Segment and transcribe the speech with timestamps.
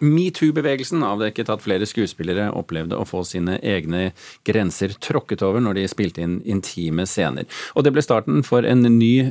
[0.00, 4.10] Metoo-bevegelsen avdekket at flere skuespillere opplevde å få sine egne
[4.48, 7.48] grenser tråkket over når de spilte inn intime scener.
[7.76, 9.30] Og det ble starten for en ny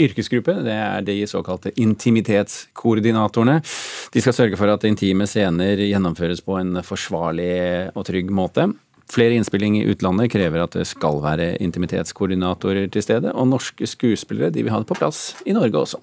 [0.00, 0.56] yrkesgruppe.
[0.66, 3.60] Det er de såkalte intimitetskoordinatorene.
[4.14, 7.52] De skal sørge for at intime scener gjennomføres på en forsvarlig
[7.94, 8.70] og trygg måte.
[9.12, 14.50] Flere innspilling i utlandet krever at det skal være intimitetskoordinatorer til stede, og norske skuespillere
[14.50, 16.02] de vil ha det på plass i Norge også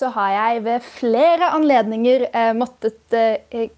[0.00, 3.68] så har jeg ved flere anledninger eh, måttet eh,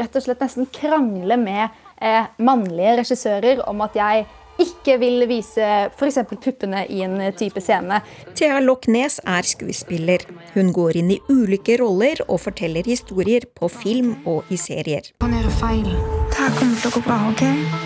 [0.00, 1.68] rett og slett nesten krangle med
[2.00, 4.26] eh, mannlige regissører om at jeg
[4.62, 6.22] ikke vil vise f.eks.
[6.40, 7.98] puppene i en type scene.
[8.38, 10.24] Thea Loch-Nes er skuespiller.
[10.54, 15.12] Hun går inn i ulike roller og forteller historier på film og i serier.
[15.20, 15.92] Hun gjør feil.
[15.92, 17.85] Det her kommer til å gå bra, ok?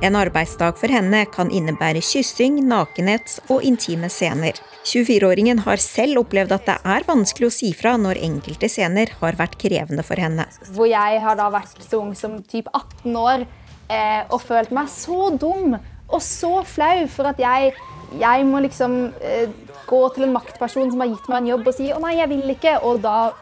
[0.00, 4.56] En arbeidsdag for henne kan innebære kyssing, nakenhet og intime scener.
[4.88, 9.36] 24-åringen har selv opplevd at det er vanskelig å si fra når enkelte scener har
[9.36, 10.46] vært krevende for henne.
[10.72, 14.88] Hvor jeg har da vært så ung som typ 18 år eh, og følt meg
[14.88, 17.74] så dum og så flau for at jeg,
[18.22, 19.52] jeg må liksom eh,
[19.84, 22.32] gå til en maktperson som har gitt meg en jobb og si 'å nei, jeg
[22.32, 23.34] vil ikke', og da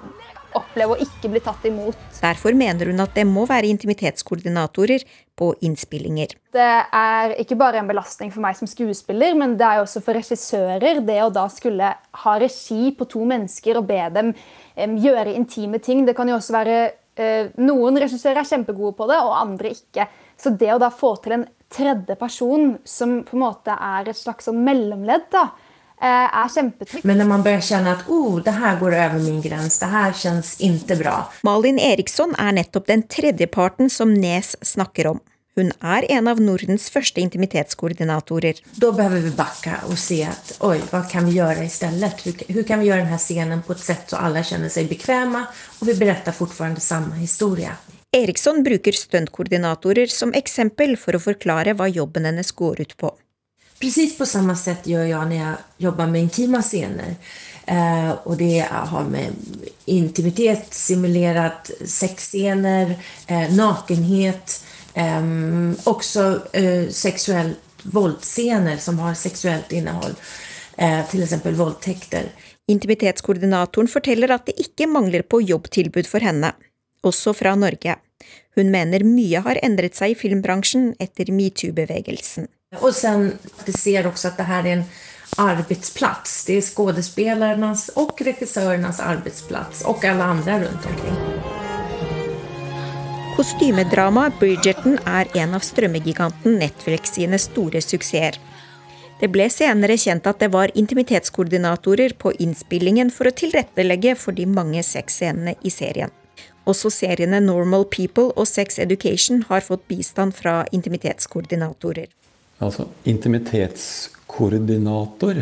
[0.59, 1.98] oppleve å ikke bli tatt imot.
[2.19, 5.05] Derfor mener hun at det må være intimitetskoordinatorer
[5.39, 6.34] på innspillinger.
[6.55, 10.19] Det er ikke bare en belastning for meg som skuespiller, men det er også for
[10.19, 11.03] regissører.
[11.06, 14.33] Det å da skulle ha regi på to mennesker og be dem
[14.77, 16.05] gjøre intime ting.
[16.06, 20.09] Det kan jo også være uh, Noen regissører er kjempegode på det, og andre ikke.
[20.39, 24.19] Så det å da få til en tredje person som på en måte er et
[24.19, 25.67] slags sånn mellomledd, da, Eh,
[26.04, 27.06] er kjempetrygt.
[27.08, 30.14] Men når man begynner kjenne at oh, det her går over min grense, det her
[30.14, 31.16] kjennes ikke bra.
[31.46, 35.24] Malin Eriksson er nettopp den tredjeparten som Nes snakker om.
[35.58, 38.60] Hun er en av Nordens første intimitetskoordinatorer.
[38.78, 42.12] Da behøver vi bakke og se at oi, hva kan vi gjøre i stedet?
[42.22, 45.42] Hvordan kan vi gjøre denne scenen på et sett så alle kjenner seg bekvemme,
[45.80, 47.74] og vi beretter fortsatt samme historie?
[48.14, 53.10] Eriksson bruker stuntkoordinatorer som eksempel for å forklare hva jobben hennes går ut på.
[53.81, 57.15] Precis på samma sätt gör jag när jag jobbar med intima scener.
[57.66, 59.33] Eh, och det har med
[59.84, 62.97] intimitet, simulerat sexscener,
[63.27, 65.22] eh, nakenhet, eh,
[65.84, 70.15] också eh, sexuellt våldsscener som har sexuellt innehåll.
[70.77, 72.28] Eh, till exempel voldtekter.
[72.69, 76.53] Intimitetskoordinatoren forteller at det ikke mangler på jobbtilbud for henne,
[77.03, 77.97] også fra Norge.
[78.55, 82.47] Hun mener mye har endret seg i filmbransjen etter metoo-bevegelsen.
[82.77, 83.31] Og sen
[83.65, 84.83] vi ser også at det her er en
[85.41, 86.43] arbetsplats.
[86.45, 91.17] Det er skådespelarnas og regissörernas arbetsplats og alle andre rundt omkring.
[93.39, 98.37] Kostymedramaet Bridgerton er en av strømmegiganten Netflix sine store suksesser.
[99.19, 104.45] Det ble senere kjent at det var intimitetskoordinatorer på innspillingen for å tilrettelegge for de
[104.47, 106.12] mange sexscenene i serien.
[106.69, 112.12] Også seriene Normal People og Sex Education har fått bistand fra intimitetskoordinatorer.
[112.58, 115.34] Altså intimitetskoordinator.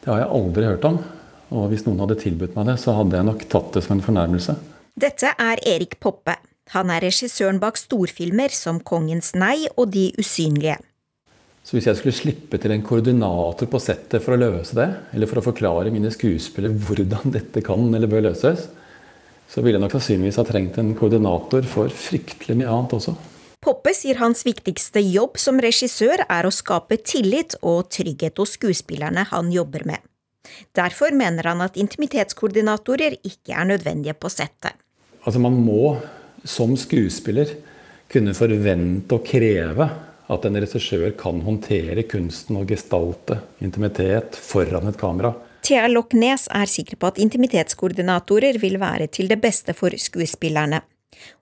[0.00, 0.98] Det har jeg aldri hørt om.
[1.50, 4.04] Og hvis noen hadde tilbudt meg det, så hadde jeg nok tatt det som en
[4.04, 4.52] fornærmelse.
[5.00, 6.34] Dette er Erik Poppe.
[6.74, 10.76] Han er regissøren bak storfilmer som Kongens nei og De usynlige.
[11.66, 15.28] Så hvis jeg skulle slippe til en koordinator på settet for å løse det, eller
[15.28, 18.60] for å forklare mine skuespillere hvordan dette kan eller bør løses,
[19.50, 23.12] så ville jeg nok sannsynligvis ha trengt en koordinator for fryktelig mye annet også.
[23.60, 29.26] Poppe sier hans viktigste jobb som regissør er å skape tillit og trygghet hos skuespillerne
[29.28, 30.00] han jobber med.
[30.72, 34.72] Derfor mener han at intimitetskoordinatorer ikke er nødvendige på settet.
[35.26, 35.98] Altså Man må
[36.48, 37.52] som skuespiller
[38.10, 39.90] kunne forvente og kreve
[40.30, 45.34] at en regissør kan håndtere kunsten og gestalte intimitet foran et kamera.
[45.60, 50.80] Thea Loch-Nes er sikker på at intimitetskoordinatorer vil være til det beste for skuespillerne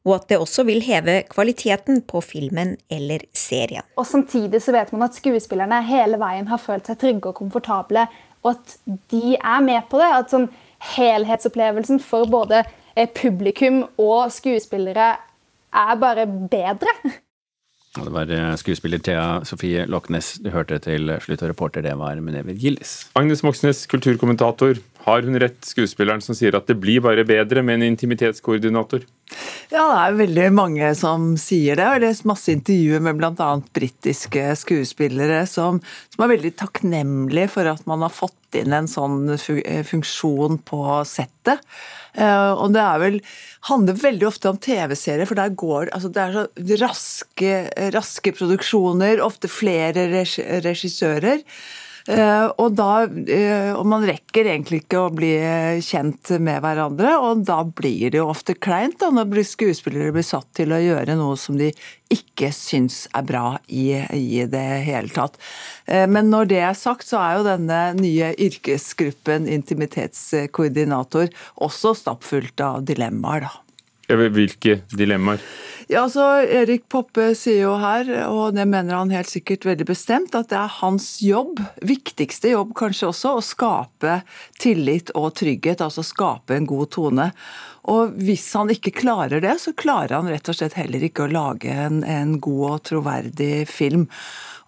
[0.07, 3.87] og at det også vil heve kvaliteten på filmen eller serien.
[3.99, 8.07] Og Samtidig så vet man at skuespillerne hele veien har følt seg trygge og komfortable,
[8.47, 8.77] og at
[9.13, 10.11] de er med på det.
[10.15, 10.49] At sånn
[10.95, 12.63] helhetsopplevelsen for både
[12.95, 15.15] eh, publikum og skuespillere
[15.75, 16.95] er bare bedre.
[17.99, 21.97] Og Det var eh, skuespiller Thea Sofie Loknes du hørte til slutt, og reporter det
[21.99, 23.09] var Munever Gillis.
[23.19, 24.79] Agnes Moxnes, kulturkommentator.
[25.07, 29.07] Har hun rett, skuespilleren som sier at det blir bare bedre med en intimitetskoordinator?
[29.69, 31.85] Ja, det er veldig mange som sier det.
[31.85, 33.49] Jeg har lest masse intervjuer med bl.a.
[33.77, 39.35] britiske skuespillere som, som, er veldig takknemlige for at man har fått inn en sånn
[39.37, 41.61] funksjon på settet.
[42.17, 43.19] Eh, og det vel,
[43.69, 47.53] handler veldig ofte om TV-serier, for der går altså det er så raske,
[47.93, 50.09] raske produksjoner, ofte flere
[50.65, 51.45] regissører.
[52.09, 55.33] Eh, og, da, eh, og man rekker egentlig ikke å bli
[55.85, 60.49] kjent med hverandre, og da blir det jo ofte kleint da, når skuespillere blir satt
[60.57, 61.69] til å gjøre noe som de
[62.09, 65.37] ikke syns er bra i, i det hele tatt.
[65.85, 71.29] Eh, men når det er sagt, så er jo denne nye yrkesgruppen intimitetskoordinator
[71.69, 73.57] også stappfullt av dilemmaer, da.
[74.09, 75.43] Hvilke dilemmaer?
[75.89, 80.35] Ja, altså Erik Poppe sier jo her, og det mener han helt sikkert veldig bestemt,
[80.37, 84.19] at det er hans jobb, viktigste jobb kanskje også, å skape
[84.61, 85.81] tillit og trygghet.
[85.81, 87.31] Altså skape en god tone.
[87.89, 91.33] Og hvis han ikke klarer det, så klarer han rett og slett heller ikke å
[91.33, 94.05] lage en, en god og troverdig film.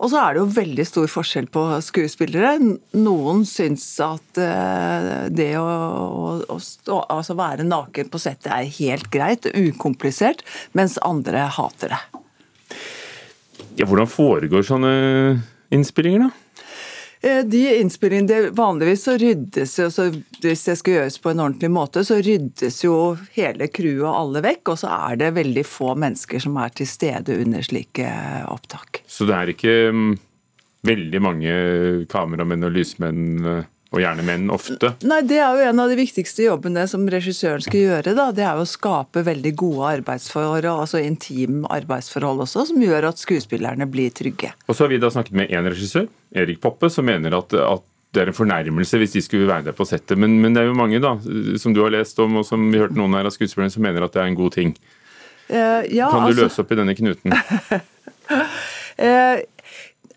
[0.00, 2.54] Og så er det jo veldig stor forskjell på skuespillere.
[2.96, 8.70] Noen syns at uh, det å, å, å stå, altså være naken på settet er
[8.78, 10.40] helt greit, ukomplisert,
[10.72, 12.02] mens andre hater det.
[13.78, 14.94] Ja, hvordan foregår sånne
[15.74, 16.50] innspillinger, da?
[17.22, 19.88] Eh, de innspillingene, Vanligvis så ryddes jo,
[20.40, 22.94] hvis det skal gjøres på en ordentlig måte, så ryddes jo
[23.36, 26.88] hele crewet og alle vekk, og så er det veldig få mennesker som er til
[26.88, 28.08] stede under slike
[28.48, 29.02] opptak.
[29.04, 30.14] Så det er ikke mm,
[30.88, 31.58] veldig mange
[32.08, 34.92] kameramenn og lysmenn eh, og gjerne menn ofte?
[35.02, 38.14] Nei, Det er jo en av de viktigste jobbene som regissøren skal gjøre.
[38.14, 43.08] da, Det er jo å skape veldig gode arbeidsforhold, altså intime arbeidsforhold også, som gjør
[43.10, 44.52] at skuespillerne blir trygge.
[44.68, 47.82] Og så har vi da snakket med én regissør, Erik Poppe, som mener at, at
[48.14, 50.18] det er en fornærmelse hvis de skulle være der på settet.
[50.18, 51.16] Men, men, det er jo mange da,
[51.58, 54.06] som du har lest om, og som vi hørte noen her av skuespillerne, som mener
[54.06, 54.74] at det er en god ting.
[55.50, 56.42] Uh, ja, kan du altså...
[56.44, 57.34] løse opp i denne knuten?
[58.30, 59.38] uh,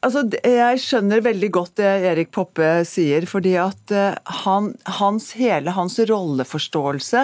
[0.04, 5.72] Altså, jeg skjønner veldig godt det Erik Poppe sier, fordi at eh, han, hans, hele
[5.78, 7.22] hans rolleforståelse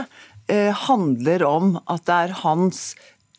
[0.48, 2.84] eh, handler om at det er hans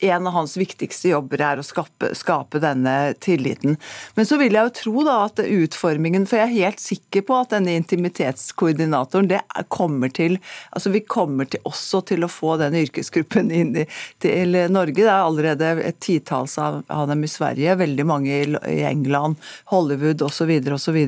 [0.00, 3.76] en av hans viktigste jobber er å skape, skape, denne tilliten.
[4.14, 7.36] Men så vil jeg jo tro da at utformingen For jeg er helt sikker på
[7.40, 9.40] at denne intimitetskoordinatoren det
[9.72, 10.38] kommer til
[10.70, 13.86] altså Vi kommer til, også til å få den yrkesgruppen inn i,
[14.22, 15.00] til Norge.
[15.02, 19.38] Det er allerede et titalls av, av, dem i Sverige, veldig mange i, England,
[19.72, 20.52] Hollywood osv.
[20.76, 21.00] osv.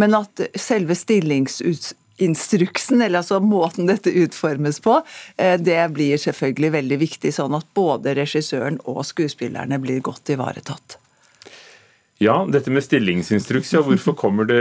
[0.00, 5.00] Men at selve stillingsuts instruksen, eller altså måten dette utformes på,
[5.36, 10.98] eh, det blir selvfølgelig veldig viktig, sånn at både regissøren og skuespillerne blir godt ivaretatt.
[12.20, 14.60] Ja, dette med stillingsinstruks, ja, hvorfor, kommer det,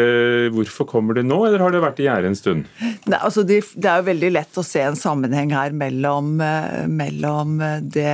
[0.56, 2.70] hvorfor kommer det nå, eller har det vært i gjære en stund?
[3.04, 6.86] Nei, altså det, det, er jo veldig lett å se en sammenheng her mellom, eh,
[6.88, 8.14] mellom det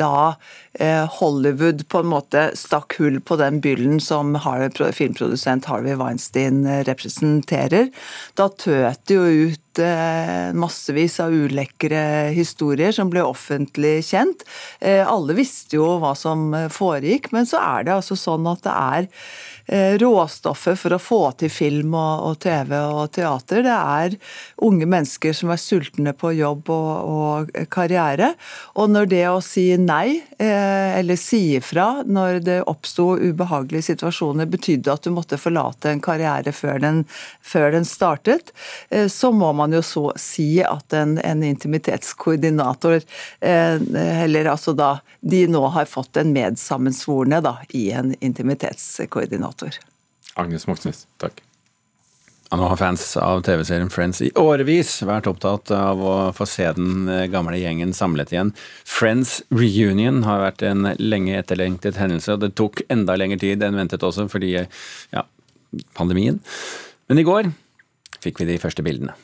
[0.00, 0.34] da
[0.78, 6.82] eh, Hollywood på en måte stakk hull på den byllen som filmprodusent Harvey Weinstein eh,
[6.88, 7.90] representerer.
[8.38, 14.44] Da tøt det jo ut eh, massevis av ulekre historier som ble offentlig kjent.
[14.82, 19.08] Alle visste jo hva som foregikk, men så er det altså sånn at det er
[19.72, 23.62] råstoffet for å få til film og, TV og teater.
[23.64, 24.16] Det er
[24.64, 28.32] unge mennesker som er sultne på jobb og, og karriere.
[28.76, 34.50] Og når det å si nei, eh, eller si ifra når det oppsto ubehagelige situasjoner,
[34.50, 37.04] betydde at du måtte forlate en karriere før den,
[37.40, 38.52] før den startet,
[38.90, 43.00] eh, så må man jo så si at en, en intimitetskoordinator,
[43.42, 49.80] eller altså da de nå har fått en medsammensvorne da, i en intimitetskoordinator kommentator.
[50.34, 51.42] Agnes Moxnes, takk.
[52.52, 57.08] Nå har fans av TV-serien Friends i årevis vært opptatt av å få se den
[57.32, 58.52] gamle gjengen samlet igjen.
[58.84, 63.78] Friends Reunion har vært en lenge etterlengtet hendelse, og det tok enda lengre tid enn
[63.80, 65.24] ventet også fordi ja,
[65.96, 66.42] pandemien.
[67.08, 67.48] Men i går
[68.20, 69.16] fikk vi de første bildene.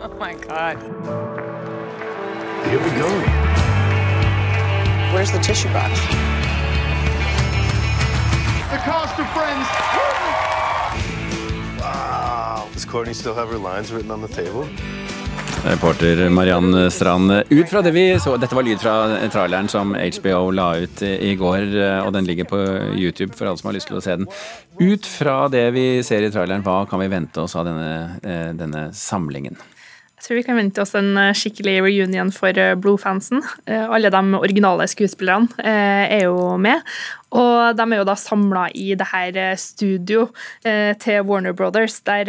[0.00, 0.80] Oh my god.
[2.64, 3.12] Here we go.
[5.12, 6.31] Where's the tissue box?
[8.72, 9.68] The cost of Friends.
[11.78, 12.68] Wow.
[12.72, 14.66] Does Courtney still have her lines written on the table?
[15.64, 17.32] Reporter Mariann Strand.
[17.50, 21.34] Ut fra det vi så, Dette var lyd fra traileren som HBO la ut i
[21.36, 21.68] går,
[22.06, 22.62] og den ligger på
[22.96, 24.26] YouTube for alle som har lyst til å se den.
[24.80, 28.50] Ut fra det vi ser i traileren, hva kan vi vente oss av denne, eh,
[28.56, 29.60] denne samlingen?
[30.22, 33.42] Tror vi kan vente oss en eh, skikkelig reunion for eh, Blue-fansen.
[33.66, 36.84] Eh, alle de originale skuespillerne er jo med.
[37.34, 40.26] Og de er jo da samla i det her studio
[41.00, 42.28] til Warner Brothers, der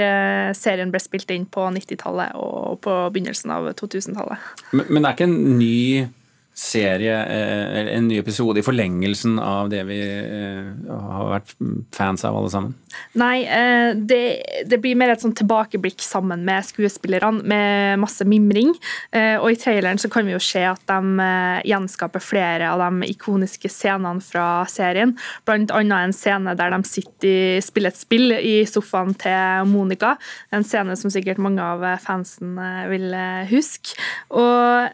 [0.55, 4.39] serien ble spilt inn på 90-tallet og på begynnelsen av 2000-tallet.
[4.71, 6.07] Men, men det er ikke en ny
[6.53, 11.55] serie, eh, en ny episode i forlengelsen av det vi eh, har vært
[11.95, 12.75] fans av alle sammen?
[13.17, 14.21] Nei, eh, det,
[14.69, 18.71] det blir mer et sånn tilbakeblikk sammen med skuespillerne, med masse mimring.
[19.13, 21.25] Og i traileren så kan vi jo se at de
[21.67, 25.13] gjenskaper flere av de ikoniske scenene fra serien.
[25.47, 30.13] Blant annet en scene der de sitter i, spiller et spill i sofaen til Monica.
[30.53, 32.57] En scene som sikkert mange av fansen
[32.91, 33.09] vil
[33.49, 33.97] huske.
[34.35, 34.93] Og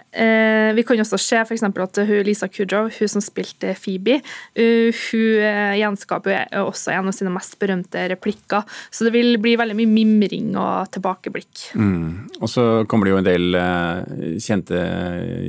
[0.76, 1.66] vi kan også se f.eks.
[1.66, 7.18] at hun, Lisa Kudrow, hun som spilte Phoebe, uh, hun uh, gjenskaper også en av
[7.18, 8.66] sine mest berømte replikker.
[8.94, 11.70] Så det vil bli veldig mye mimring og tilbakeblikk.
[11.74, 12.30] Mm.
[12.40, 13.60] Og så kommer det jo en del
[14.40, 14.80] kjente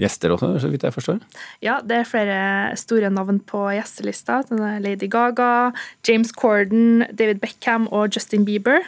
[0.01, 1.21] gjester også, så vidt jeg forstår?
[1.65, 2.41] Ja, det er flere
[2.81, 4.41] store navn på gjestelista.
[4.83, 5.71] Lady Gaga,
[6.07, 8.87] James Corden, David Beckham og Justin Bieber.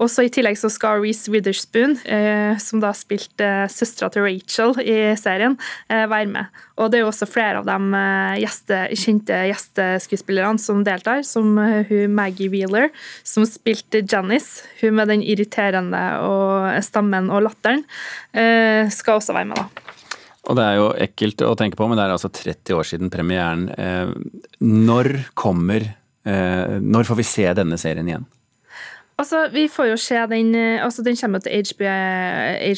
[0.00, 4.72] Også I tillegg så skal Reece Witherspoon, eh, som da spilte eh, søstera til Rachel
[4.80, 5.58] i serien,
[5.92, 6.62] eh, være med.
[6.80, 11.52] Og Det er jo også flere av de eh, gjeste, kjente gjesteskuespillerne som deltar, som
[11.60, 12.88] eh, hun Maggie Wheeler,
[13.28, 14.64] som spilte Janice.
[14.80, 17.84] Hun med den irriterende og stammen og latteren,
[18.32, 19.60] eh, skal også være med.
[19.60, 19.96] da.
[20.48, 23.12] Og det er jo ekkelt å tenke på, men det er altså 30 år siden
[23.12, 23.68] premieren.
[24.64, 25.84] Når kommer
[26.24, 28.24] Når får vi se denne serien igjen?
[29.20, 31.92] Altså, vi får jo se den eh, altså Den kommer til HBO,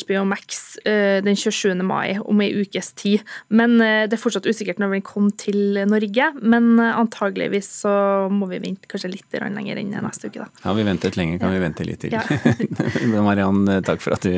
[0.02, 1.74] HBO Max uh, den 27.
[1.86, 3.22] mai, om ei ukes tid.
[3.48, 6.30] Men uh, Det er fortsatt usikkert når den kommer til Norge.
[6.42, 7.94] Men uh, antageligvis så
[8.32, 10.42] må vi vente kanskje litt lenger enn neste uke.
[10.42, 10.48] da.
[10.66, 12.16] Har vi ventet lenge, kan vi vente litt til.
[12.16, 12.24] Ja.
[13.28, 14.32] Mariann, takk for at du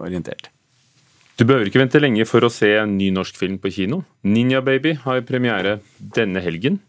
[0.00, 0.52] orienterte.
[1.36, 4.06] Du behøver ikke vente lenge for å se en ny norsk film på kino.
[4.24, 6.80] Ninja Baby har premiere denne helgen.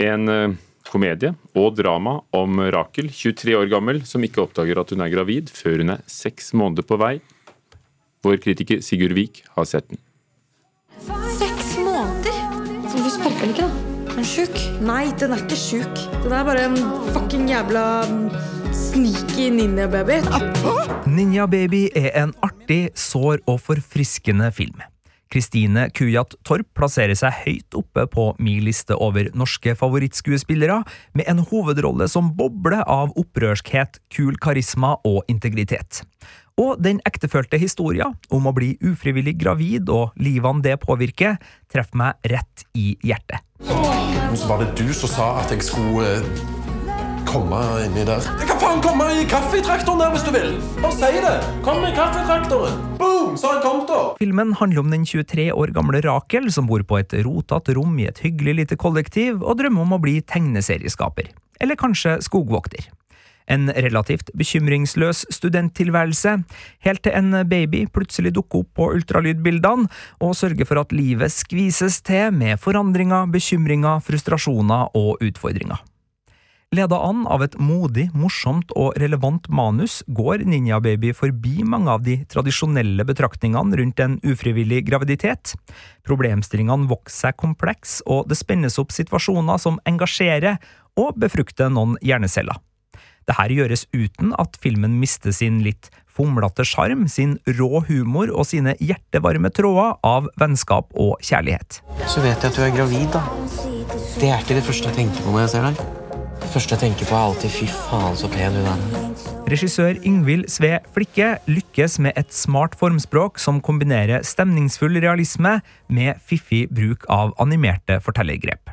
[0.00, 0.56] En
[0.92, 5.50] komedie og drama om Rakel, 23 år gammel, som ikke oppdager at hun er gravid
[5.52, 7.16] før hun er seks måneder på vei.
[8.26, 10.00] Vår kritiker Sigurd Vik har sett den.
[11.36, 12.40] Seks måneder?
[12.80, 13.92] Hvorfor du sparker den ikke, da?
[14.06, 14.58] Er den sjuk?
[14.86, 16.02] Nei, den er ikke sjuk.
[16.24, 16.76] Den er bare en
[17.12, 17.84] fucking jævla
[18.72, 20.22] sneaky ninja-baby.
[21.06, 24.80] Ninja-baby er en artig, sår og forfriskende film.
[25.32, 30.82] Kristine Kujat Torp plasserer seg høyt oppe på min liste over norske favorittskuespillere,
[31.18, 36.04] med en hovedrolle som bobler av opprørskhet, kul karisma og integritet.
[36.56, 41.36] Og den ektefølte historien om å bli ufrivillig gravid og livene det påvirker,
[41.72, 43.42] treffer meg rett i hjertet.
[44.46, 46.55] Var det du som sa at jeg skulle eh,
[47.26, 48.24] komme inni der.
[48.40, 50.56] Jeg kan faen komme i kaffetraktoren der hvis du vil!
[50.80, 51.36] Bare si det!
[51.66, 52.78] Kom i kaffetraktoren!
[53.00, 53.36] Boom!
[53.36, 54.02] Så har kom kommet, da!
[54.20, 58.08] Filmen handler om den 23 år gamle Rakel som bor på et rotete rom i
[58.10, 61.32] et hyggelig lite kollektiv og drømmer om å bli tegneserieskaper.
[61.60, 62.86] Eller kanskje skogvokter.
[63.46, 66.32] En relativt bekymringsløs studenttilværelse,
[66.82, 69.86] helt til en baby plutselig dukker opp på ultralydbildene
[70.18, 75.78] og sørger for at livet skvises til med forandringer, bekymringer, frustrasjoner og utfordringer.
[76.76, 82.02] Leda an av et modig, morsomt og relevant manus går Ninja Baby forbi mange av
[82.04, 85.54] de tradisjonelle betraktningene rundt en ufrivillig graviditet.
[86.04, 90.58] Problemstillingene vokser seg kompleks, og det spennes opp situasjoner som engasjerer
[91.00, 92.58] og befrukter noen hjerneceller.
[93.26, 98.76] Dette gjøres uten at filmen mister sin litt fomlete sjarm, sin rå humor og sine
[98.82, 101.80] hjertevarme tråder av vennskap og kjærlighet.
[102.04, 103.24] Så vet jeg at du er gravid, da.
[104.20, 106.04] Det er ikke det første jeg tenker på når jeg ser deg.
[106.46, 109.06] Det første jeg tenker på, er alltid 'fy faen, så pen hun er'.
[109.50, 115.60] Regissør Ingvild Sve Flikke lykkes med et smart formspråk som kombinerer stemningsfull realisme
[115.90, 118.70] med fiffig bruk av animerte fortellergrep.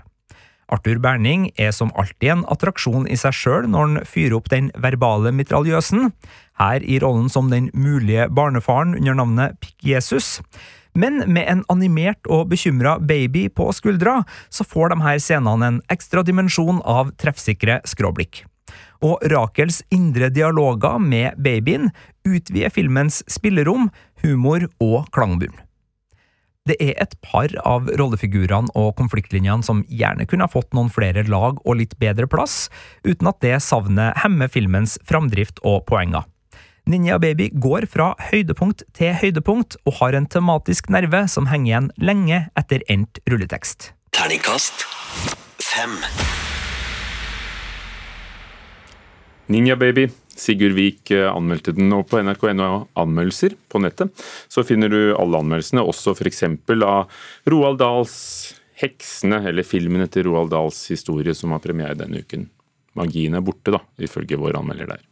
[0.69, 4.69] Arthur Berning er som alltid en attraksjon i seg sjøl når han fyrer opp den
[4.77, 6.13] verbale mitraljøsen,
[6.61, 10.43] her i rollen som den mulige barnefaren under navnet Pikk-Jesus.
[10.93, 14.21] Men med en animert og bekymra baby på skuldra,
[14.53, 18.43] så får de her scenene en ekstra dimensjon av treffsikre skråblikk.
[19.03, 21.91] Og Rakels indre dialoger med babyen
[22.23, 23.89] utvider filmens spillerom,
[24.23, 25.55] humor og klangbunn.
[26.63, 31.25] Det er et par av rollefigurene og konfliktlinjene som gjerne kunne ha fått noen flere
[31.27, 32.69] lag og litt bedre plass,
[33.03, 36.23] uten at det savnet hemmer filmens framdrift og poenger.
[36.83, 41.85] Ninja Baby går fra høydepunkt til høydepunkt og har en tematisk nerve som henger igjen
[41.95, 43.93] lenge etter endt rulletekst.
[44.11, 44.83] Terningkast
[45.63, 45.95] 5
[49.55, 50.09] Ninja Baby.
[50.35, 52.67] Sigurd Vik eh, anmeldte den, og på nrk.no
[52.99, 56.43] anmeldelser på nettet så finner du alle anmeldelsene, også f.eks.
[56.83, 57.07] av
[57.53, 58.17] Roald Dahls
[58.81, 62.49] 'Heksene', eller filmen etter Roald Dahls historie som har premiere denne uken.
[62.97, 65.03] Magien er borte, da, ifølge vår anmelder der.